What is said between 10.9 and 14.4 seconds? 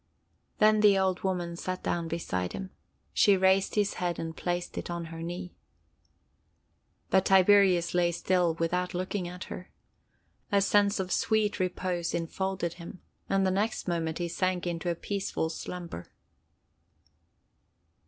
of sweet repose enfolded him, and the next moment he